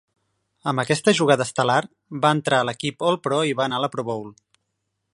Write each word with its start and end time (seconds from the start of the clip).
Amb 0.71 0.81
aquesta 0.83 1.13
jugada 1.19 1.47
estel·lar, 1.49 1.77
va 2.25 2.33
entrar 2.39 2.63
a 2.65 2.69
l'equip 2.71 3.09
All-Pro 3.11 3.45
i 3.51 3.57
va 3.61 3.67
anar 3.71 3.83
a 3.83 3.85
la 3.87 3.95
Pro 3.97 4.09
Bowl. 4.11 4.29